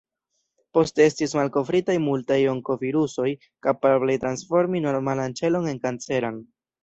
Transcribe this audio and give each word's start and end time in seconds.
Poste 0.77 1.03
estis 1.09 1.35
malkovritaj 1.39 1.95
multaj 2.05 2.37
onkovirusoj, 2.53 3.27
kapablaj 3.67 4.17
transformi 4.25 4.83
normalan 4.89 5.39
ĉelon 5.41 5.69
en 5.73 5.83
kanceran. 5.87 6.41